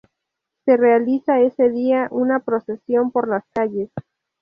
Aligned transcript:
Se 0.65 0.77
realiza 0.77 1.41
ese 1.41 1.69
día 1.69 2.07
una 2.09 2.39
procesión 2.39 3.11
por 3.11 3.27
las 3.27 3.43
calles. 3.53 3.91